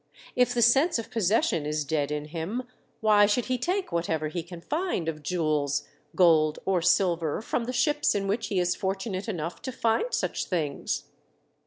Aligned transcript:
If 0.35 0.55
the 0.55 0.63
sense 0.63 0.97
of 0.97 1.11
possession 1.11 1.67
is 1.67 1.85
dead 1.85 2.09
in 2.11 2.25
him, 2.25 2.63
why 3.01 3.27
should 3.27 3.45
he 3.45 3.59
take 3.59 3.91
whatever 3.91 4.29
he 4.29 4.41
can 4.41 4.59
find 4.59 5.07
of 5.07 5.21
jewels, 5.21 5.87
gold 6.15 6.57
or 6.65 6.81
silver, 6.81 7.39
from 7.39 7.65
the 7.65 7.71
ships 7.71 8.15
in 8.15 8.25
which 8.27 8.47
he 8.47 8.57
is 8.57 8.75
fortunate 8.75 9.29
enough 9.29 9.61
to 9.61 9.71
find 9.71 10.11
such 10.11 10.49
thinfrs 10.49 11.03